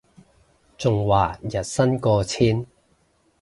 [0.79, 2.65] 仲話日薪過千